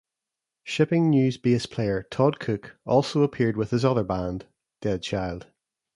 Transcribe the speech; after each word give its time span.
Shipping 0.63 1.11
News 1.11 1.37
bass 1.37 1.67
player 1.67 2.01
Todd 2.01 2.39
Cook 2.39 2.75
also 2.87 3.21
appeared 3.21 3.55
with 3.55 3.69
his 3.69 3.85
other 3.85 4.03
band, 4.03 4.47
Dead 4.81 5.03
Child. 5.03 5.45